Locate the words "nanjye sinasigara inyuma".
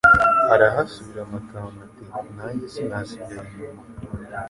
2.35-3.81